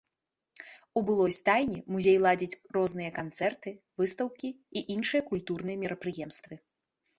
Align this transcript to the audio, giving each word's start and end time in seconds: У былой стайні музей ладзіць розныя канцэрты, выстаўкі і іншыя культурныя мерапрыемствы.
У 1.01 1.03
былой 1.09 1.31
стайні 1.39 1.79
музей 1.97 2.17
ладзіць 2.27 2.57
розныя 2.79 3.13
канцэрты, 3.19 3.75
выстаўкі 4.05 4.49
і 4.77 4.85
іншыя 4.97 5.21
культурныя 5.31 5.77
мерапрыемствы. 5.85 6.53